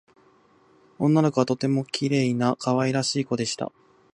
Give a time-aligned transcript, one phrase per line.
[0.97, 3.71] その女の子はとてもきれいなかわいらしいこでした